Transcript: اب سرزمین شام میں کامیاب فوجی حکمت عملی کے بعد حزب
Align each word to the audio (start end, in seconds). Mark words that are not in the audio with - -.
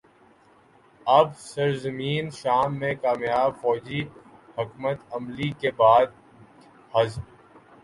اب 1.07 1.27
سرزمین 1.49 2.25
شام 2.39 2.69
میں 2.79 2.93
کامیاب 3.03 3.51
فوجی 3.61 4.01
حکمت 4.57 4.99
عملی 5.13 5.49
کے 5.61 5.71
بعد 5.77 6.07
حزب 6.93 7.21